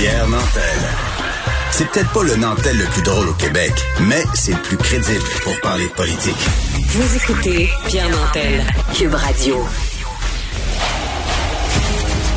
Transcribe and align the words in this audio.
Pierre 0.00 0.28
Nantel. 0.30 0.78
C'est 1.72 1.86
peut-être 1.90 2.10
pas 2.14 2.22
le 2.22 2.34
Nantel 2.36 2.74
le 2.74 2.86
plus 2.86 3.02
drôle 3.02 3.28
au 3.28 3.34
Québec, 3.34 3.70
mais 4.00 4.24
c'est 4.32 4.52
le 4.52 4.62
plus 4.62 4.78
crédible 4.78 5.22
pour 5.42 5.60
parler 5.60 5.84
de 5.88 5.92
politique. 5.92 6.38
Vous 6.86 7.16
écoutez 7.16 7.68
Pierre 7.86 8.08
Nantel, 8.08 8.64
Cube 8.94 9.12
Radio. 9.12 9.56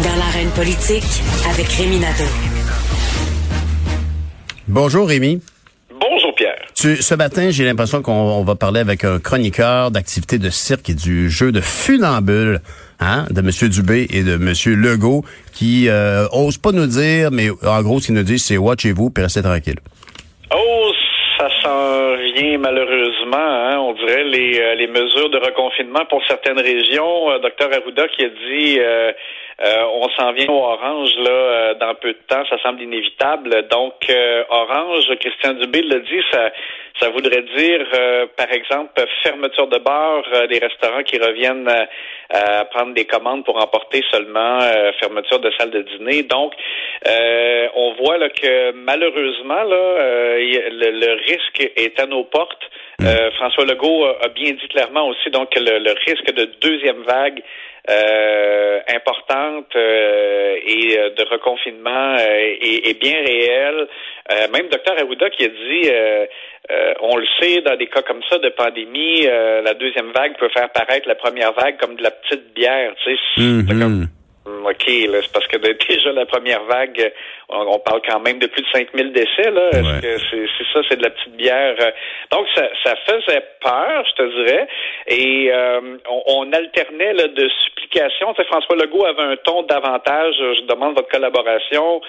Dans 0.04 0.16
l'arène 0.18 0.50
politique, 0.50 1.24
avec 1.50 1.70
Rémi 1.70 2.00
Nadeau. 2.00 2.30
Bonjour 4.68 5.08
Rémi. 5.08 5.40
Ce 6.84 7.16
matin, 7.16 7.50
j'ai 7.50 7.64
l'impression 7.64 8.02
qu'on 8.02 8.44
va 8.44 8.56
parler 8.56 8.82
avec 8.82 9.06
un 9.06 9.18
chroniqueur 9.18 9.90
d'activités 9.90 10.38
de 10.38 10.50
cirque 10.50 10.90
et 10.90 10.94
du 10.94 11.30
jeu 11.30 11.54
de 11.54 11.62
funambule, 11.62 12.60
hein, 13.00 13.26
de 13.32 13.40
M. 13.40 13.70
Dubé 13.70 14.06
et 14.10 14.22
de 14.22 14.34
M. 14.34 14.54
Legault, 14.82 15.24
qui 15.54 15.88
euh, 15.88 16.28
osent 16.34 16.58
pas 16.58 16.74
nous 16.74 16.86
dire, 16.86 17.32
mais 17.32 17.50
en 17.66 17.82
gros, 17.84 18.02
ce 18.02 18.08
qu'ils 18.08 18.16
nous 18.16 18.24
disent, 18.24 18.44
c'est 18.44 18.58
watchez-vous 18.58 19.12
puis 19.12 19.24
restez 19.24 19.42
tranquille. 19.42 19.80
Ça 21.38 21.50
s'en 21.62 22.16
vient 22.16 22.58
malheureusement. 22.60 23.38
Hein, 23.38 23.80
on 23.80 23.94
dirait 23.94 24.24
les, 24.24 24.60
euh, 24.60 24.76
les 24.76 24.88
mesures 24.88 25.30
de 25.30 25.38
reconfinement 25.38 26.06
pour 26.06 26.22
certaines 26.28 26.60
régions. 26.60 27.32
Euh, 27.32 27.40
Docteur 27.40 27.70
Arruda 27.74 28.08
qui 28.10 28.26
a 28.26 28.30
dit 28.30 28.80
euh, 28.80 29.12
euh, 29.64 29.84
on 29.94 30.10
s'en 30.10 30.32
vient 30.34 30.50
au 30.50 30.64
orange 30.64 31.12
là 31.18 31.30
euh, 31.30 31.74
dans 31.76 31.96
peu 31.96 32.10
de 32.10 32.20
temps, 32.28 32.44
ça 32.50 32.58
semble 32.62 32.82
inévitable. 32.82 33.68
Donc 33.70 33.94
euh, 34.10 34.44
orange, 34.50 35.06
Christian 35.20 35.54
Dubé 35.54 35.82
l'a 35.82 36.00
dit, 36.00 36.22
ça 36.32 36.52
ça 37.00 37.10
voudrait 37.10 37.44
dire 37.58 37.88
par 38.38 38.52
exemple 38.52 39.04
fermeture 39.24 39.68
de 39.68 39.80
bars, 39.80 40.24
des 40.48 40.60
restaurants 40.60 41.02
qui 41.04 41.18
reviennent 41.18 41.68
à 42.30 42.66
prendre 42.66 42.94
des 42.94 43.06
commandes 43.06 43.46
pour 43.46 43.62
emporter 43.62 44.04
seulement, 44.12 44.60
fermeture 45.00 45.40
de 45.40 45.52
salles 45.58 45.72
de 45.72 45.82
dîner. 45.82 46.24
Donc 46.24 46.54
on 47.76 47.94
voit 48.00 48.18
là 48.18 48.30
que 48.30 48.72
malheureusement 48.72 49.64
là 49.64 50.38
le, 50.40 50.92
le, 50.92 51.14
risque 51.28 51.72
est 51.76 52.00
à 52.00 52.06
nos 52.06 52.24
portes. 52.24 52.70
François 53.36 53.66
Legault 53.66 54.06
a 54.06 54.28
bien 54.30 54.52
dit 54.52 54.68
clairement 54.70 55.08
aussi 55.08 55.30
donc 55.30 55.50
que 55.50 55.60
le, 55.60 55.80
le 55.80 55.94
risque 56.06 56.32
de 56.34 56.46
deuxième 56.62 57.02
vague 57.04 57.42
euh, 57.90 58.80
importante 58.96 59.76
euh, 59.76 60.56
et 60.66 60.98
euh, 60.98 61.10
de 61.18 61.30
reconfinement 61.30 62.16
est, 62.16 62.88
est, 62.88 62.98
bien 62.98 63.18
réelle. 63.18 63.90
même 64.54 64.70
Dr 64.70 65.02
Aouda 65.02 65.30
qui 65.32 65.44
a 65.44 65.50
dit, 65.50 65.90
on 67.02 67.18
le 67.18 67.26
sait, 67.42 67.60
dans 67.60 67.76
des 67.76 67.88
cas 67.88 68.02
comme 68.02 68.22
ça 68.30 68.38
de 68.38 68.48
pandémie, 68.50 69.24
la 69.24 69.74
deuxième 69.74 70.14
vague 70.14 70.38
peut 70.38 70.48
faire 70.54 70.70
paraître 70.72 71.10
la 71.10 71.16
première 71.16 71.52
vague 71.52 71.76
comme 71.78 71.98
de 71.98 72.04
la 72.04 72.12
petite 72.12 72.54
bière. 72.54 72.94
Tu 73.04 73.18
sais, 73.18 73.42
mm-hmm. 73.42 73.74
Mm, 73.74 74.06
OK, 74.46 74.84
c'est 74.86 75.32
parce 75.32 75.48
que 75.48 75.58
déjà 75.90 76.12
la 76.12 76.26
première 76.26 76.64
vague, 76.64 77.14
on, 77.50 77.80
parle 77.80 78.02
quand 78.08 78.20
même 78.20 78.40
de 78.40 78.48
plus 78.48 78.62
de 78.62 78.68
5000 78.74 79.14
décès. 79.14 79.52
Là. 79.52 79.70
Est-ce 79.72 80.02
que 80.02 80.20
c'est, 80.30 80.74
ça, 80.74 80.82
c'est 80.90 80.98
de 80.98 81.04
la 81.04 81.12
petite 81.12 81.36
bière? 81.36 81.76
Donc, 82.32 82.48
ça, 82.56 82.68
ça 82.84 82.96
faisait 83.08 83.44
peur, 83.62 84.06
je 84.10 84.24
te 84.24 84.44
dirais. 84.44 84.68
Et 85.08 85.50
euh, 85.52 85.98
on, 86.28 86.52
alternait 86.52 87.14
là, 87.14 87.28
de 87.28 87.50
supplications. 87.66 88.34
François 88.34 88.76
Legault 88.76 89.06
avait 89.06 89.24
un 89.24 89.36
ton 89.38 89.64
davantage, 89.64 90.36
je 90.38 90.64
demande 90.64 90.96
votre 90.96 91.10
collaboration, 91.10 92.02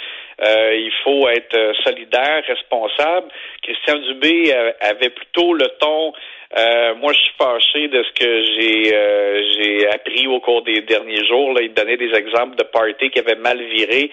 euh, 0.44 0.74
il 0.74 0.92
faut 1.04 1.28
être 1.28 1.74
solidaire, 1.84 2.42
responsable. 2.46 3.28
Christian 3.62 3.98
Dubé 3.98 4.52
euh, 4.52 4.72
avait 4.80 5.10
plutôt 5.10 5.54
le 5.54 5.68
ton 5.80 6.12
euh, 6.56 6.94
moi, 6.96 7.12
je 7.12 7.18
suis 7.18 7.32
fâché 7.36 7.88
de 7.88 8.02
ce 8.02 8.12
que 8.12 8.44
j'ai 8.44 8.94
euh, 8.94 9.42
j'ai 9.56 9.88
appris 9.88 10.26
au 10.28 10.38
cours 10.40 10.62
des 10.62 10.82
derniers 10.82 11.26
jours. 11.26 11.52
Là. 11.52 11.62
Il 11.62 11.74
donnait 11.74 11.96
des 11.96 12.12
exemples 12.14 12.56
de 12.56 12.62
parties 12.62 13.10
qui 13.10 13.18
avaient 13.18 13.34
mal 13.34 13.60
viré, 13.60 14.10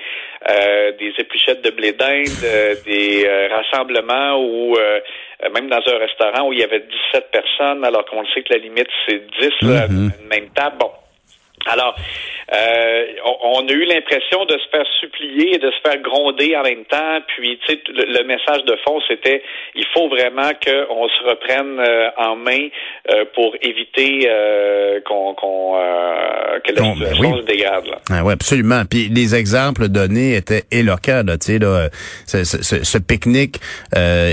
euh, 0.50 0.92
des 0.98 1.14
épluchettes 1.20 1.62
de 1.62 1.70
blé 1.70 1.92
d'Inde, 1.92 2.28
des 2.86 3.28
rassemblements 3.50 4.40
où 4.40 4.76
même 5.54 5.70
dans 5.70 5.82
un 5.86 5.98
restaurant 5.98 6.48
où 6.48 6.54
il 6.54 6.60
y 6.60 6.64
avait 6.64 6.84
17 7.14 7.32
personnes, 7.32 7.84
alors 7.84 8.06
qu'on 8.06 8.26
sait 8.28 8.42
que 8.44 8.54
la 8.54 8.60
limite 8.60 8.88
c'est 9.08 9.22
10 9.40 9.50
là, 9.62 9.88
mm-hmm. 9.88 10.12
une 10.22 10.28
même 10.28 10.50
table. 10.56 10.78
Bon, 10.80 10.92
alors, 11.68 11.96
euh, 12.54 13.06
on, 13.44 13.68
a 13.68 13.72
eu 13.72 13.86
l'impression 13.86 14.46
de 14.46 14.54
se 14.54 14.68
faire 14.72 14.86
supplier 15.00 15.56
et 15.56 15.58
de 15.58 15.72
se 15.72 15.90
faire 15.90 16.02
gronder 16.02 16.56
en 16.56 16.64
même 16.64 16.86
temps. 16.86 17.20
Puis, 17.28 17.60
tu 17.66 17.74
sais, 17.74 17.82
le, 17.88 18.24
message 18.24 18.64
de 18.66 18.76
fond, 18.84 19.00
c'était 19.08 19.44
il 19.76 19.86
faut 19.94 20.10
vraiment 20.10 20.52
qu'on 20.66 21.08
se 21.08 21.24
reprenne 21.24 21.80
euh, 21.80 22.10
en 22.18 22.36
main 22.36 22.68
euh, 23.10 23.26
pour 23.36 23.56
éviter 23.62 24.28
qu'on, 25.06 25.34
que 25.36 26.72
la 26.74 26.82
ben 26.82 26.94
situation 26.96 27.38
se 27.38 27.44
dégrade. 27.44 27.86
Là. 27.86 27.98
Ah 28.12 28.22
oui, 28.24 28.34
absolument. 28.34 28.84
Puis 28.90 29.10
les 29.10 29.36
exemples 29.36 29.88
donnés 29.88 30.36
étaient 30.36 30.64
éloquents. 30.72 31.24
Tu 31.26 31.54
sais, 31.54 31.60
là, 31.60 31.90
ce, 32.26 32.44
ce, 32.44 32.98
pique-nique, 32.98 33.58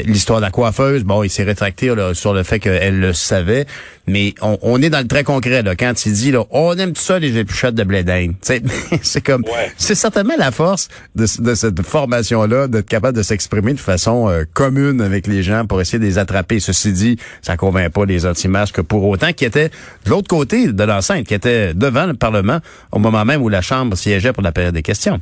l'histoire 0.06 0.40
de 0.40 0.44
la 0.44 0.50
coiffeuse, 0.50 1.04
bon, 1.04 1.22
il 1.22 1.30
s'est 1.30 1.44
rétracté 1.44 1.92
sur 2.14 2.32
le 2.32 2.42
fait 2.42 2.58
qu'elle 2.58 3.00
le 3.00 3.12
savait. 3.12 3.66
Mais 4.08 4.34
on, 4.40 4.80
est 4.80 4.90
dans 4.90 5.00
le 5.00 5.06
très 5.06 5.24
concret, 5.24 5.62
là. 5.62 5.76
Quand 5.76 6.06
il 6.06 6.12
dit, 6.12 6.32
là, 6.32 6.44
on 6.50 6.76
aime 6.76 6.92
tout 6.92 7.00
ça, 7.00 7.18
les 7.18 7.38
épluchettes 7.38 7.74
de 7.74 7.84
blé 7.84 8.02
d'Inde. 8.02 8.34
C'est 9.02 9.24
comme, 9.24 9.44
c'est 9.76 9.94
certainement 9.94 10.34
la 10.38 10.50
force 10.50 10.88
de, 11.14 11.26
cette 11.26 11.82
formation-là, 11.82 12.68
d'être 12.68 12.88
capable 12.88 13.16
de 13.16 13.22
s'exprimer 13.22 13.72
de 13.72 13.78
façon 13.78 14.28
euh, 14.28 14.44
commune 14.52 15.00
avec 15.00 15.26
les 15.26 15.42
gens 15.42 15.66
pour 15.66 15.80
essayer 15.80 15.98
de 15.98 16.04
les 16.04 16.18
attraper. 16.18 16.60
Ceci 16.60 16.92
dit, 16.92 17.16
ça 17.42 17.56
convainc 17.56 17.92
pas 17.92 18.04
les 18.04 18.26
anti-masques 18.26 18.82
pour 18.82 19.04
autant 19.04 19.32
qui 19.32 19.44
étaient 19.44 19.68
de 19.68 20.10
l'autre 20.10 20.28
côté 20.28 20.68
de 20.68 20.84
l'enceinte, 20.84 21.26
qui 21.26 21.34
étaient 21.34 21.74
devant 21.74 22.06
le 22.06 22.14
Parlement 22.14 22.58
au 22.92 22.98
moment 22.98 23.24
même 23.24 23.42
où 23.42 23.48
la 23.48 23.62
Chambre 23.62 23.96
siégeait 23.96 24.32
pour 24.32 24.42
la 24.42 24.52
période 24.52 24.74
des 24.74 24.82
questions. 24.82 25.20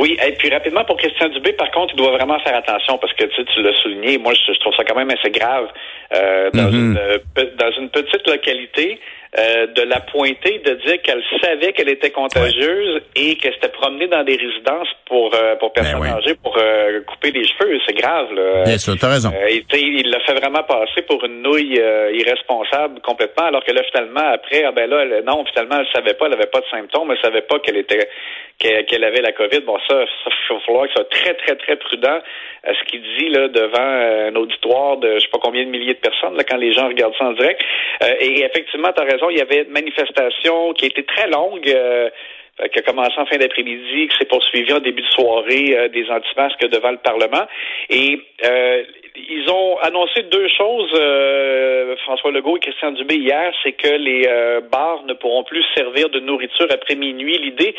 Oui, 0.00 0.16
et 0.26 0.32
puis 0.32 0.48
rapidement 0.48 0.82
pour 0.84 0.96
Christian 0.96 1.28
Dubé, 1.28 1.52
par 1.52 1.70
contre, 1.72 1.92
il 1.92 1.98
doit 1.98 2.12
vraiment 2.12 2.38
faire 2.40 2.56
attention 2.56 2.96
parce 2.96 3.12
que 3.12 3.24
tu, 3.24 3.44
tu 3.44 3.62
l'as 3.62 3.78
souligné. 3.82 4.16
Moi, 4.16 4.32
je, 4.32 4.58
trouve 4.58 4.74
ça 4.74 4.82
quand 4.84 4.96
même 4.96 5.10
assez 5.10 5.30
grave 5.30 5.66
euh, 6.12 6.50
dans, 6.52 6.70
mm-hmm. 6.70 6.74
une, 6.74 6.98
euh, 6.98 7.18
dans 7.58 7.70
une 7.78 7.88
petite 7.90 8.26
localité. 8.26 9.00
Euh, 9.38 9.68
de 9.68 9.82
la 9.82 10.00
pointer, 10.00 10.58
de 10.58 10.74
dire 10.84 11.00
qu'elle 11.02 11.22
savait 11.40 11.72
qu'elle 11.72 11.88
était 11.88 12.10
contagieuse 12.10 13.00
et 13.14 13.36
qu'elle 13.36 13.54
s'était 13.54 13.68
promenée 13.68 14.08
dans 14.08 14.24
des 14.24 14.34
résidences 14.34 14.88
pour 15.06 15.32
euh, 15.32 15.54
pour 15.54 15.72
ben 15.72 15.84
personnes 15.84 16.04
âgées 16.04 16.34
pour 16.34 16.58
euh, 16.58 17.00
couper 17.02 17.30
les 17.30 17.46
cheveux. 17.46 17.78
C'est 17.86 17.94
grave. 17.94 18.26
Là. 18.34 18.64
Bien 18.64 18.78
sûr, 18.78 18.96
t'as 18.98 19.08
raison. 19.08 19.30
il 19.72 20.10
l'a 20.10 20.18
fait 20.26 20.34
vraiment 20.34 20.64
passer 20.64 21.02
pour 21.02 21.24
une 21.24 21.42
nouille 21.42 21.80
irresponsable 22.12 23.00
complètement, 23.02 23.46
alors 23.46 23.62
que 23.62 23.70
là, 23.70 23.82
finalement, 23.92 24.32
après, 24.32 24.64
ah 24.64 24.72
ben 24.72 24.90
là, 24.90 25.02
elle, 25.02 25.22
non, 25.24 25.44
finalement, 25.44 25.78
elle 25.78 25.86
savait 25.94 26.14
pas, 26.14 26.26
elle 26.26 26.34
avait 26.34 26.50
pas 26.50 26.60
de 26.60 26.68
symptômes, 26.68 27.12
elle 27.12 27.22
savait 27.22 27.42
pas 27.42 27.60
qu'elle 27.60 27.76
était 27.76 28.08
qu'elle 28.58 29.04
avait 29.04 29.22
la 29.22 29.32
COVID. 29.32 29.60
Bon, 29.60 29.78
ça, 29.88 30.04
ça, 30.24 30.30
il 30.50 30.54
va 30.54 30.60
falloir 30.66 30.84
qu'il 30.86 30.96
soit 30.96 31.08
très, 31.08 31.34
très, 31.34 31.54
très 31.54 31.76
prudent 31.76 32.18
à 32.64 32.74
ce 32.74 32.84
qu'il 32.90 33.00
dit 33.16 33.28
là 33.28 33.48
devant 33.48 33.78
un 33.78 34.34
auditoire 34.34 34.96
de 34.96 35.14
je 35.14 35.20
sais 35.20 35.30
pas 35.32 35.38
combien 35.40 35.64
de 35.64 35.70
milliers 35.70 35.94
de 35.94 36.00
personnes 36.00 36.36
là, 36.36 36.42
quand 36.42 36.58
les 36.58 36.74
gens 36.74 36.88
regardent 36.88 37.14
ça 37.16 37.26
en 37.26 37.32
direct. 37.32 37.62
et 38.18 38.42
effectivement, 38.42 38.92
tu 38.92 39.00
as 39.00 39.04
il 39.28 39.38
y 39.38 39.40
avait 39.40 39.62
une 39.62 39.72
manifestation 39.72 40.72
qui 40.72 40.86
était 40.86 41.02
très 41.02 41.28
longue. 41.28 41.68
Euh, 42.60 42.68
qui 42.68 42.78
a 42.78 42.82
commencé 42.82 43.14
en 43.16 43.26
fin 43.26 43.38
d'après-midi, 43.38 44.08
qui 44.08 44.16
s'est 44.18 44.26
poursuivie 44.26 44.72
en 44.72 44.80
début 44.80 45.02
de 45.02 45.08
soirée 45.08 45.76
euh, 45.76 45.88
des 45.88 46.10
anti-masques 46.10 46.68
devant 46.68 46.90
le 46.90 46.98
Parlement. 46.98 47.46
Et 47.88 48.20
euh, 48.44 48.82
ils 49.16 49.50
ont 49.50 49.78
annoncé 49.78 50.22
deux 50.24 50.48
choses, 50.56 50.90
euh, 50.94 51.96
François 52.04 52.30
Legault 52.30 52.56
et 52.56 52.60
Christian 52.60 52.92
Dubé 52.92 53.16
hier, 53.16 53.52
c'est 53.62 53.72
que 53.72 53.88
les 53.88 54.26
euh, 54.28 54.60
bars 54.60 55.02
ne 55.04 55.14
pourront 55.14 55.44
plus 55.44 55.64
servir 55.74 56.08
de 56.10 56.20
nourriture 56.20 56.66
après 56.70 56.94
minuit. 56.94 57.38
L'idée, 57.38 57.74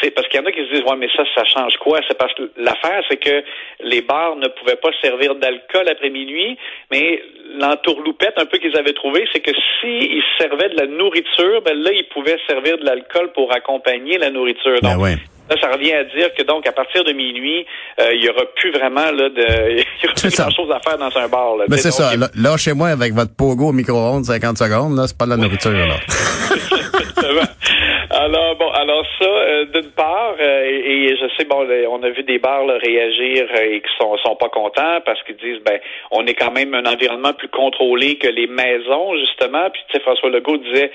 c'est 0.00 0.10
parce 0.10 0.28
qu'il 0.28 0.40
y 0.40 0.42
en 0.42 0.46
a 0.46 0.52
qui 0.52 0.60
se 0.60 0.72
disent, 0.72 0.84
ouais, 0.84 0.96
mais 0.96 1.08
ça, 1.16 1.24
ça 1.34 1.44
change 1.44 1.76
quoi? 1.78 2.00
C'est 2.08 2.16
parce 2.16 2.32
que 2.34 2.50
l'affaire, 2.56 3.02
c'est 3.10 3.16
que 3.16 3.42
les 3.80 4.02
bars 4.02 4.36
ne 4.36 4.48
pouvaient 4.48 4.76
pas 4.76 4.90
servir 5.02 5.34
d'alcool 5.34 5.88
après 5.88 6.10
minuit, 6.10 6.56
mais 6.90 7.22
l'entourloupette 7.58 8.34
un 8.36 8.46
peu 8.46 8.58
qu'ils 8.58 8.76
avaient 8.76 8.92
trouvé, 8.92 9.26
c'est 9.32 9.40
que 9.40 9.52
s'ils 9.80 10.22
servaient 10.38 10.68
de 10.68 10.76
la 10.76 10.86
nourriture, 10.86 11.62
ben 11.62 11.76
là, 11.76 11.90
ils 11.92 12.08
pouvaient 12.08 12.38
servir 12.48 12.78
de 12.78 12.84
l'alcool 12.84 13.32
pour 13.32 13.52
accompagner 13.52 14.18
la 14.18 14.30
nourriture. 14.30 14.78
Ben 14.82 14.96
Donc, 14.96 15.18
Là, 15.50 15.56
ça 15.60 15.70
revient 15.72 15.92
à 15.92 16.04
dire 16.04 16.28
que 16.36 16.42
donc 16.42 16.66
à 16.66 16.72
partir 16.72 17.04
de 17.04 17.12
minuit, 17.12 17.66
euh, 18.00 18.12
il 18.14 18.24
y 18.24 18.28
aura 18.28 18.42
plus 18.56 18.70
vraiment 18.72 19.10
là 19.10 19.28
de 19.28 19.70
il 19.78 20.04
y 20.04 20.06
aura 20.06 20.14
plus 20.14 20.36
grand 20.36 20.50
chose 20.50 20.70
à 20.70 20.80
faire 20.80 20.98
dans 20.98 21.16
un 21.16 21.28
bar. 21.28 21.56
Là, 21.56 21.64
Mais 21.68 21.78
c'est 21.78 21.90
ça. 21.90 22.12
Là, 22.34 22.56
chez 22.56 22.72
moi 22.74 22.88
avec 22.88 23.14
votre 23.14 23.34
pogo 23.34 23.68
au 23.68 23.72
micro-ondes 23.72 24.24
50 24.24 24.58
secondes, 24.58 24.96
là, 24.96 25.06
c'est 25.06 25.16
pas 25.16 25.24
de 25.24 25.30
la 25.30 25.36
nourriture 25.36 25.72
là. 25.72 25.96
alors 28.10 28.56
bon, 28.56 28.70
alors 28.70 29.04
ça, 29.20 29.26
euh, 29.26 29.64
d'une 29.66 29.90
part, 29.90 30.34
euh, 30.40 30.64
et, 30.64 31.14
je 31.16 31.28
sais 31.36 31.44
bon, 31.44 31.66
on 31.90 32.02
a 32.02 32.08
vu 32.10 32.22
des 32.22 32.38
bars 32.38 32.66
réagir 32.66 33.46
et 33.60 33.80
qui 33.80 33.96
sont 33.98 34.16
sont 34.18 34.36
pas 34.36 34.48
contents 34.48 35.00
parce 35.04 35.22
qu'ils 35.24 35.36
disent 35.36 35.62
ben 35.64 35.78
on 36.10 36.26
est 36.26 36.34
quand 36.34 36.50
même 36.50 36.72
un 36.74 36.86
environnement 36.86 37.34
plus 37.34 37.48
contrôlé 37.48 38.16
que 38.16 38.28
les 38.28 38.46
maisons 38.46 39.14
justement. 39.16 39.68
Puis 39.70 39.82
tu 39.88 39.96
sais 39.96 40.02
François 40.02 40.30
Legault 40.30 40.56
disait 40.56 40.90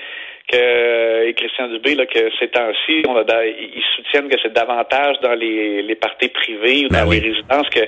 que 0.50 1.26
et 1.26 1.34
Christian 1.34 1.68
Dubé 1.68 1.94
là, 1.94 2.06
que 2.06 2.30
ces 2.40 2.48
temps-ci, 2.48 3.04
on 3.08 3.16
a 3.16 3.44
ils 3.46 3.84
soutiennent 3.94 4.28
que 4.28 4.36
c'est 4.42 4.52
davantage 4.52 5.16
dans 5.22 5.34
les, 5.34 5.82
les 5.82 5.94
parties 5.94 6.28
privées 6.28 6.86
ou 6.86 6.88
ben 6.88 7.04
dans 7.04 7.10
les 7.12 7.20
résidences 7.20 7.68
que 7.70 7.80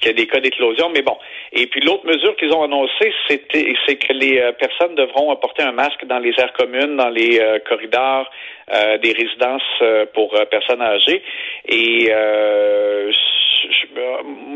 qu'il 0.00 0.10
y 0.10 0.14
a 0.14 0.16
des 0.16 0.26
cas 0.26 0.40
d'éclosion. 0.40 0.90
Mais 0.92 1.02
bon. 1.02 1.16
Et 1.52 1.66
puis 1.66 1.80
l'autre 1.80 2.06
mesure 2.06 2.34
qu'ils 2.36 2.52
ont 2.52 2.62
annoncée, 2.62 3.12
c'était 3.28 3.74
c'est 3.86 3.96
que 3.96 4.12
les 4.12 4.40
euh, 4.40 4.52
personnes 4.52 4.94
devront 4.94 5.34
porter 5.36 5.62
un 5.62 5.72
masque 5.72 6.04
dans 6.06 6.18
les 6.18 6.32
aires 6.38 6.52
communes, 6.54 6.96
dans 6.96 7.10
les 7.10 7.38
euh, 7.38 7.58
corridors 7.68 8.28
euh, 8.72 8.98
des 8.98 9.12
résidences 9.12 9.62
pour 10.14 10.36
personnes 10.50 10.82
âgées. 10.82 11.22
Et 11.68 12.10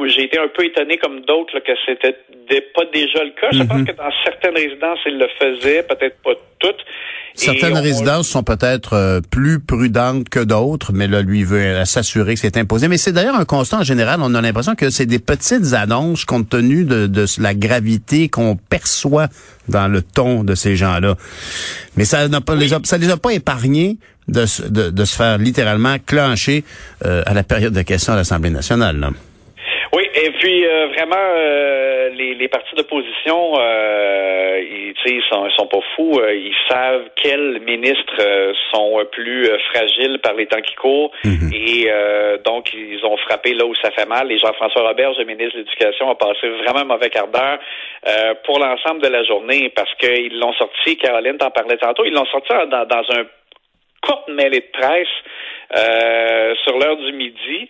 j'ai 0.07 0.23
été 0.23 0.39
un 0.39 0.49
peu 0.49 0.65
étonné 0.65 0.97
comme 0.99 1.21
d'autres 1.21 1.59
que 1.61 1.73
c'était 1.87 2.15
pas 2.75 2.85
déjà 2.87 3.25
le 3.25 3.31
cas. 3.31 3.49
Je 3.53 3.63
pense 3.63 3.79
mhm. 3.79 3.87
que 3.87 3.93
dans 3.93 4.11
certaines 4.25 4.55
résidences, 4.57 5.01
ils 5.07 5.19
le 5.19 5.29
faisaient, 5.39 5.83
peut-être 5.83 6.23
pas 6.23 6.35
toutes. 6.59 6.85
Certaines 7.35 7.77
résidences 7.77 8.29
sont 8.29 8.45
peut-être 8.45 8.93
euh, 8.93 9.21
plus 9.21 9.59
prudentes 9.59 10.29
que 10.29 10.39
d'autres, 10.39 10.93
mais 10.93 11.09
là, 11.09 11.21
lui 11.21 11.43
veut 11.43 11.85
s'assurer 11.85 12.35
que 12.35 12.41
c'est 12.41 12.57
imposé. 12.57 12.87
Mais 12.87 12.97
c'est 12.97 13.13
d'ailleurs 13.13 13.35
un 13.35 13.45
constat 13.45 13.79
en 13.79 13.83
général. 13.83 14.21
On 14.23 14.35
a 14.35 14.41
l'impression 14.41 14.77
que 14.77 14.89
c'est 14.89 15.07
des 15.07 15.19
petites 15.19 15.73
annonces 15.75 16.25
compte 16.25 16.49
tenu 16.49 16.85
de, 16.85 17.07
de 17.09 17.27
la 17.41 17.55
gravité 17.55 18.29
qu'on 18.29 18.57
perçoit 18.57 19.27
dans 19.69 19.89
le 19.89 20.01
ton 20.03 20.45
de 20.45 20.55
ces 20.55 20.77
gens-là. 20.77 21.17
Mais 21.97 22.05
ça 22.05 22.29
n'a 22.29 22.41
pas 22.41 22.55
les 22.55 22.69
ça 22.85 22.99
les 22.99 23.11
a 23.11 23.17
pas 23.17 23.33
épargnés 23.33 23.99
de, 24.29 24.45
de, 24.69 24.91
de 24.91 25.05
se 25.05 25.17
faire 25.17 25.39
littéralement 25.39 25.97
clencher 26.05 26.65
euh, 27.05 27.23
à 27.27 27.35
la 27.35 27.43
période 27.43 27.73
de 27.73 27.83
questions 27.83 28.13
à 28.13 28.17
l'Assemblée 28.17 28.51
nationale. 28.51 28.99
Là. 28.99 29.11
Oui, 29.93 30.03
et 30.15 30.31
puis 30.41 30.65
euh, 30.65 30.89
vraiment, 30.89 31.15
euh, 31.17 32.11
les, 32.17 32.35
les 32.35 32.49
partis 32.49 32.75
d'opposition, 32.77 33.55
euh, 35.07 35.11
ils, 35.11 35.17
ils 35.17 35.23
sont, 35.31 35.49
sont 35.51 35.67
pas 35.67 35.81
fous. 35.95 36.19
Euh, 36.19 36.35
ils 36.35 36.55
savent 36.69 37.05
quels 37.17 37.61
ministres 37.61 38.23
sont 38.73 39.05
plus 39.13 39.49
fragiles 39.73 40.19
par 40.23 40.35
les 40.35 40.47
temps 40.47 40.61
qui 40.61 40.75
courent, 40.75 41.11
mhm. 41.25 41.51
et 41.53 41.91
donc 42.45 42.73
ils 42.75 43.05
ont 43.05 43.17
frappé 43.19 43.55
là 43.55 43.65
où 43.65 43.75
ça 43.77 43.91
fait 43.91 44.07
mal. 44.07 44.31
Et 44.31 44.39
Jean-François 44.39 44.89
Roberge, 44.89 45.17
le 45.19 45.25
ministre 45.25 45.55
de 45.55 45.63
l'Éducation, 45.63 46.11
a 46.11 46.15
passé 46.15 46.49
vraiment 46.49 46.81
un 46.81 46.85
mauvais 46.85 47.11
quart 47.11 47.29
d'heure 47.29 47.59
pour 48.45 48.59
l'ensemble 48.59 49.03
de 49.03 49.09
la 49.09 49.25
journée 49.25 49.71
parce 49.75 49.93
qu'ils 49.95 50.39
l'ont 50.39 50.53
sorti. 50.55 50.97
Caroline 50.97 51.39
t'en 51.39 51.51
parlait 51.51 51.77
tantôt. 51.77 52.05
Ils 52.05 52.13
l'ont 52.13 52.27
sorti 52.27 52.53
dans, 52.71 52.85
dans 52.85 53.05
un 53.11 53.25
courte 54.03 54.29
mêlée 54.29 54.61
de 54.61 54.79
presse 54.79 56.59
sur 56.65 56.79
l'heure 56.79 56.97
du 56.97 57.13
midi. 57.13 57.69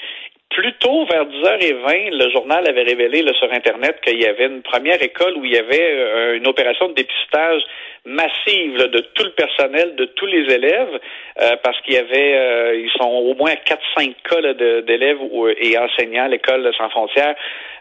Plus 0.55 0.73
tôt, 0.75 1.05
vers 1.07 1.25
10h20, 1.25 2.17
le 2.17 2.31
journal 2.31 2.65
avait 2.69 2.85
révélé 2.85 3.23
là, 3.23 3.33
sur 3.35 3.53
Internet 3.53 4.01
qu'il 4.03 4.23
y 4.23 4.27
avait 4.27 4.47
une 4.47 4.63
première 4.63 5.03
école 5.03 5.37
où 5.37 5.45
il 5.45 5.53
y 5.53 5.59
avait 5.59 5.83
euh, 5.83 6.37
une 6.37 6.47
opération 6.47 6.89
de 6.89 6.95
dépistage 6.95 7.61
massive 8.05 8.77
de 8.77 9.01
tout 9.01 9.25
le 9.25 9.33
personnel, 9.33 9.97
de 9.97 10.05
tous 10.05 10.27
les 10.27 10.55
élèves, 10.55 11.01
euh, 11.41 11.57
parce 11.65 11.81
qu'il 11.81 11.95
y 11.95 11.97
avait, 11.97 12.37
euh, 12.37 12.77
ils 12.77 12.91
sont 12.93 13.09
au 13.09 13.35
moins 13.35 13.55
4-5 13.67 14.15
cas 14.23 14.53
d'élèves 14.83 15.19
et 15.59 15.77
enseignants 15.77 16.27
à 16.27 16.29
l'école 16.29 16.71
sans 16.79 16.89
frontières 16.91 17.35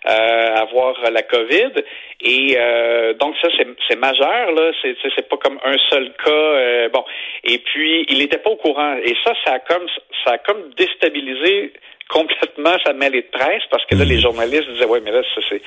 à 0.05 0.61
avoir 0.61 0.95
la 1.11 1.21
COVID. 1.21 1.73
Et 2.21 2.57
donc 3.19 3.35
ça, 3.41 3.49
c'est 3.87 3.99
majeur, 3.99 4.51
là. 4.51 4.71
C'est 4.83 5.29
pas 5.29 5.37
comme 5.37 5.59
un 5.63 5.77
seul 5.89 6.11
cas. 6.23 6.89
bon. 6.89 7.05
Et 7.43 7.59
puis, 7.59 8.05
il 8.09 8.17
n'était 8.17 8.39
pas 8.39 8.49
au 8.49 8.57
courant. 8.57 8.95
Et 9.03 9.15
ça, 9.23 9.33
ça 9.45 9.53
a 9.53 9.59
comme 9.59 9.87
ça 10.25 10.33
a 10.33 10.37
comme 10.39 10.71
déstabilisé 10.75 11.73
complètement 12.13 12.77
sa 12.85 12.93
mêlée 12.93 13.23
de 13.23 13.37
presse 13.37 13.63
parce 13.71 13.83
que 13.85 13.95
là, 13.95 14.05
les 14.05 14.17
mhm. 14.17 14.21
journalistes 14.21 14.69
disaient 14.71 14.85
ouais, 14.85 15.01
mais 15.03 15.11
là, 15.11 15.21
c'est 15.49 15.61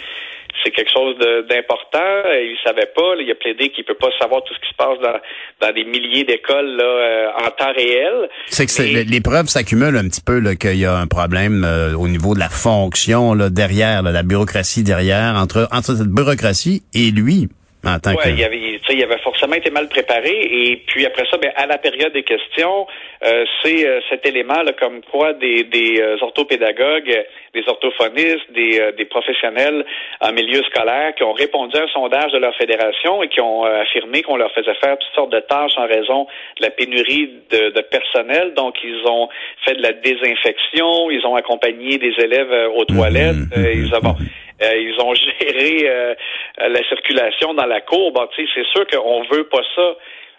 c'est 0.64 0.70
quelque 0.70 0.90
chose 0.90 1.16
d'important. 1.48 2.22
Il 2.32 2.56
savait 2.64 2.90
pas. 2.94 3.14
il 3.20 3.30
a 3.30 3.34
plaidé 3.34 3.68
qu'il 3.70 3.84
peut 3.84 3.94
pas 3.94 4.08
savoir 4.18 4.42
tout 4.44 4.54
ce 4.54 4.60
qui 4.60 4.70
se 4.70 4.74
passe 4.74 4.98
dans, 5.00 5.66
dans 5.66 5.72
des 5.74 5.84
milliers 5.84 6.24
d'écoles 6.24 6.76
là 6.76 6.84
euh, 6.84 7.46
en 7.46 7.50
temps 7.50 7.72
réel. 7.74 8.28
C'est 8.46 8.66
que 8.66 8.82
les 8.82 9.20
preuves 9.20 9.46
s'accumulent 9.48 9.96
un 9.96 10.08
petit 10.08 10.22
peu 10.22 10.40
qu'il 10.54 10.78
y 10.78 10.86
a 10.86 10.96
un 10.96 11.06
problème 11.06 11.64
euh, 11.64 11.94
au 11.94 12.08
niveau 12.08 12.34
de 12.34 12.40
la 12.40 12.48
fonction 12.48 13.34
là, 13.34 13.50
derrière, 13.50 14.02
la 14.02 14.22
bureaucratie 14.22 14.82
derrière, 14.82 15.34
entre 15.36 15.68
entre 15.72 15.94
cette 15.94 16.08
bureaucratie 16.08 16.82
et 16.94 17.10
lui 17.10 17.48
en 17.86 17.98
tant 17.98 18.14
que. 18.14 18.28
Il 18.28 18.38
y 18.38 18.44
avait, 18.44 18.80
il 18.88 19.02
avait 19.02 19.18
forcément 19.18 19.54
été 19.54 19.70
mal 19.70 19.88
préparé. 19.88 20.32
Et 20.32 20.82
puis 20.86 21.06
après 21.06 21.24
ça, 21.30 21.36
ben, 21.38 21.52
à 21.56 21.66
la 21.66 21.78
période 21.78 22.12
des 22.12 22.22
questions, 22.22 22.86
euh, 23.24 23.44
c'est 23.62 23.86
euh, 23.86 24.00
cet 24.10 24.26
élément 24.26 24.62
là, 24.62 24.72
comme 24.72 25.00
quoi 25.10 25.32
des, 25.32 25.64
des 25.64 26.00
euh, 26.00 26.16
orthopédagogues, 26.20 27.24
des 27.54 27.64
orthophonistes, 27.66 28.52
des, 28.52 28.92
des 28.96 29.04
professionnels 29.06 29.84
en 30.20 30.32
milieu 30.32 30.62
scolaire 30.64 31.14
qui 31.14 31.22
ont 31.22 31.32
répondu 31.32 31.76
à 31.76 31.84
un 31.84 31.88
sondage 31.88 32.32
de 32.32 32.38
leur 32.38 32.54
fédération 32.56 33.22
et 33.22 33.28
qui 33.28 33.40
ont 33.40 33.64
affirmé 33.64 34.22
qu'on 34.22 34.36
leur 34.36 34.52
faisait 34.52 34.74
faire 34.74 34.98
toutes 34.98 35.14
sortes 35.14 35.32
de 35.32 35.40
tâches 35.40 35.76
en 35.76 35.86
raison 35.86 36.26
de 36.58 36.62
la 36.62 36.70
pénurie 36.70 37.30
de, 37.50 37.70
de 37.70 37.80
personnel. 37.80 38.52
Donc, 38.54 38.76
ils 38.84 39.02
ont 39.06 39.28
fait 39.64 39.74
de 39.74 39.82
la 39.82 39.92
désinfection, 39.92 41.10
ils 41.10 41.24
ont 41.26 41.34
accompagné 41.34 41.98
des 41.98 42.14
élèves 42.18 42.52
aux 42.74 42.82
mmh, 42.82 42.96
toilettes. 42.96 43.36
Mmh, 43.36 43.60
mmh, 43.60 43.66
ils, 43.72 43.94
ont, 43.94 44.16
ils 44.60 44.96
ont 45.00 45.14
géré 45.40 46.14
la 46.58 46.88
circulation 46.88 47.54
dans 47.54 47.66
la 47.66 47.80
cour. 47.80 48.12
Bon, 48.12 48.28
c'est 48.36 48.66
sûr 48.72 48.86
qu'on 48.86 49.22
veut 49.24 49.44
pas 49.44 49.62
ça. 49.74 49.96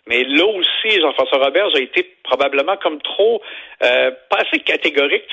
Mais 0.08 0.24
là 0.24 0.46
aussi, 0.46 1.00
Jean-François 1.02 1.40
Robert 1.40 1.68
a 1.76 1.80
été 1.80 2.10
probablement 2.24 2.78
comme 2.78 3.02
trop 3.02 3.42
euh, 3.84 4.12
pas 4.30 4.38
assez 4.38 4.60
catégorique. 4.60 5.24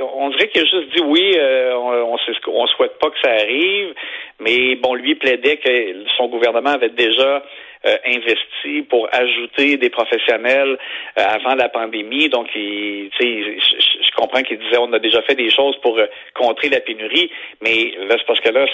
on 0.00 0.30
dirait 0.30 0.48
qu'il 0.48 0.62
a 0.62 0.64
juste 0.64 0.96
dit 0.96 1.02
oui, 1.04 1.32
euh, 1.36 1.74
on, 1.74 2.16
on, 2.48 2.66
souhaite 2.66 2.98
pas 2.98 3.10
que 3.10 3.18
ça 3.22 3.30
arrive, 3.30 3.94
mais 4.40 4.76
bon, 4.76 4.94
lui 4.94 5.14
plaidait 5.16 5.58
que 5.58 6.04
son 6.16 6.28
gouvernement 6.28 6.70
avait 6.70 6.88
déjà 6.88 7.42
euh, 7.86 7.96
investi 8.06 8.82
pour 8.88 9.08
ajouter 9.12 9.76
des 9.76 9.90
professionnels 9.90 10.78
euh, 11.18 11.22
avant 11.22 11.54
la 11.54 11.68
pandémie. 11.68 12.28
Donc, 12.28 12.48
il, 12.54 13.10
je, 13.20 13.24
je 13.24 14.16
comprends 14.16 14.42
qu'il 14.42 14.58
disait 14.58 14.78
on 14.78 14.92
a 14.92 14.98
déjà 14.98 15.20
fait 15.22 15.34
des 15.34 15.50
choses 15.50 15.76
pour 15.82 15.98
euh, 15.98 16.06
contrer 16.34 16.70
la 16.70 16.80
pénurie, 16.80 17.30
mais 17.60 17.94
là, 18.08 18.16
c'est 18.18 18.26
parce 18.26 18.40
que 18.40 18.50
là, 18.50 18.66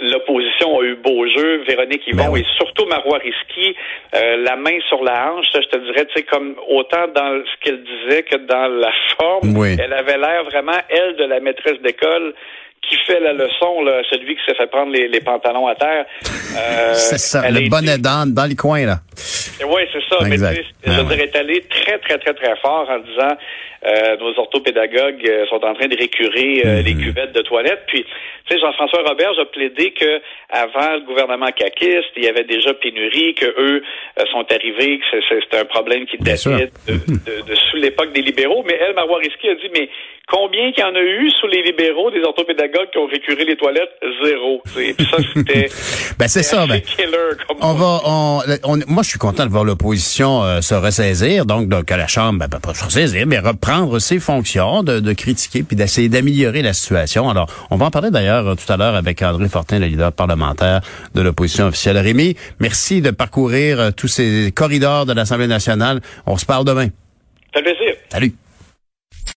l'opposition 0.00 0.80
a 0.80 0.84
eu 0.84 0.94
beau 0.94 1.26
jeu. 1.28 1.62
Véronique 1.68 2.06
Yvon 2.06 2.32
ben 2.32 2.40
et 2.40 2.44
surtout 2.56 2.86
Marois 2.86 3.18
Risky, 3.18 3.76
la 4.12 4.56
main 4.56 4.78
sur 4.88 5.04
la 5.04 5.32
hanche, 5.32 5.46
je 5.52 5.68
te 5.68 5.76
dirais, 5.76 6.06
tu 6.06 6.14
sais, 6.14 6.22
comme 6.22 6.56
autant 6.68 7.08
dans 7.08 7.42
ce 7.44 7.60
qu'elle 7.60 7.82
disait 7.82 8.22
que 8.22 8.36
dans 8.36 8.68
la 8.68 8.92
forme, 9.18 9.54
elle 9.78 9.92
avait 9.92 10.18
l'air 10.18 10.44
vraiment, 10.44 10.78
elle, 10.88 11.16
de 11.16 11.24
la 11.24 11.40
maîtresse 11.40 11.80
d'école 11.82 12.34
qui 12.82 12.96
fait 13.06 13.20
la 13.20 13.32
leçon, 13.32 13.82
là, 13.82 14.02
celui 14.10 14.34
qui 14.36 14.40
s'est 14.46 14.54
fait 14.54 14.66
prendre 14.66 14.92
les, 14.92 15.08
les 15.08 15.20
pantalons 15.20 15.66
à 15.66 15.74
terre. 15.74 16.06
Euh, 16.56 16.94
c'est 16.94 17.18
ça, 17.18 17.48
le 17.50 17.68
bonnet 17.68 17.98
d'âne 17.98 18.32
dans 18.32 18.46
le 18.46 18.54
coin, 18.54 18.86
là. 18.86 19.00
Oui, 19.66 19.82
c'est 19.92 20.02
ça. 20.08 20.24
Mais 20.24 20.36
tu 20.36 20.44
sais, 20.44 20.64
je 20.84 20.90
ah 20.90 21.14
est 21.14 21.36
allé 21.36 21.62
très, 21.68 21.98
très, 21.98 22.18
très, 22.18 22.34
très 22.34 22.56
fort 22.56 22.88
en 22.88 22.98
disant 22.98 23.36
euh, 23.86 24.16
nos 24.18 24.38
orthopédagogues 24.38 25.26
euh, 25.26 25.46
sont 25.46 25.64
en 25.64 25.72
train 25.72 25.88
de 25.88 25.96
récurer 25.96 26.62
euh, 26.66 26.82
les 26.82 26.94
mhm. 26.94 27.02
cuvettes 27.02 27.32
de 27.32 27.40
toilettes. 27.40 27.82
Puis, 27.86 28.04
tu 28.04 28.54
sais, 28.54 28.60
Jean-François 28.60 29.02
Robert 29.08 29.32
a 29.40 29.46
plaidé 29.46 29.92
que 29.92 30.20
avant 30.50 30.96
le 30.96 31.06
gouvernement 31.06 31.50
caquiste, 31.50 32.12
il 32.16 32.24
y 32.24 32.28
avait 32.28 32.44
déjà 32.44 32.74
pénurie, 32.74 33.34
que 33.34 33.46
eux 33.46 33.82
sont 34.30 34.44
arrivés, 34.50 34.98
que 34.98 35.16
c'est 35.28 35.58
un 35.58 35.64
problème 35.64 36.04
qui 36.04 36.18
datait 36.18 36.70
de, 36.86 36.92
de, 36.92 37.48
de, 37.48 37.54
sous 37.54 37.76
l'époque 37.78 38.12
des 38.12 38.22
libéraux. 38.22 38.62
Mais 38.66 38.78
elle, 38.80 38.94
Marois 38.94 39.18
Risky, 39.18 39.48
a 39.48 39.54
dit, 39.54 39.70
mais 39.72 39.88
Combien 40.30 40.70
qu'il 40.70 40.84
y 40.84 40.86
en 40.86 40.94
a 40.94 41.00
eu 41.00 41.28
sous 41.40 41.48
les 41.48 41.62
libéraux 41.62 42.10
des 42.12 42.22
orthopédagogues 42.22 42.90
qui 42.92 42.98
ont 42.98 43.06
récuré 43.06 43.44
les 43.44 43.56
toilettes? 43.56 43.90
Zéro. 44.24 44.62
Et 44.78 44.92
ça, 44.92 45.16
c'était. 45.34 45.66
ben, 46.18 46.28
c'est 46.28 46.44
ça. 46.44 46.66
Ben, 46.68 46.80
on, 47.60 47.72
va, 47.72 48.00
on, 48.04 48.76
moi, 48.86 49.02
je 49.02 49.08
suis 49.08 49.18
content 49.18 49.44
de 49.44 49.49
voir 49.50 49.64
l'opposition 49.64 50.42
euh, 50.42 50.60
se 50.60 50.74
ressaisir. 50.74 51.44
Donc, 51.44 51.68
donc, 51.68 51.90
à 51.90 51.96
la 51.96 52.06
Chambre, 52.06 52.38
ben, 52.38 52.60
pas 52.60 52.74
se 52.74 52.84
ressaisir, 52.84 53.26
mais 53.26 53.38
reprendre 53.38 53.98
ses 53.98 54.18
fonctions, 54.18 54.82
de, 54.82 55.00
de 55.00 55.12
critiquer 55.12 55.62
puis 55.62 55.76
d'essayer 55.76 56.08
d'améliorer 56.08 56.62
la 56.62 56.72
situation. 56.72 57.28
Alors, 57.28 57.48
on 57.70 57.76
va 57.76 57.86
en 57.86 57.90
parler 57.90 58.10
d'ailleurs 58.10 58.46
euh, 58.46 58.54
tout 58.54 58.70
à 58.72 58.76
l'heure 58.76 58.94
avec 58.94 59.22
André 59.22 59.48
Fortin, 59.48 59.78
le 59.78 59.86
leader 59.86 60.12
parlementaire 60.12 60.80
de 61.14 61.20
l'opposition 61.20 61.66
officielle. 61.66 61.98
Rémi, 61.98 62.36
merci 62.60 63.00
de 63.00 63.10
parcourir 63.10 63.80
euh, 63.80 63.90
tous 63.90 64.08
ces 64.08 64.52
corridors 64.54 65.06
de 65.06 65.12
l'Assemblée 65.12 65.48
nationale. 65.48 66.00
On 66.26 66.36
se 66.36 66.46
parle 66.46 66.64
demain. 66.64 66.88
Ça 67.54 67.60
fait 67.60 67.74
plaisir. 67.74 67.94
Salut. 68.10 68.34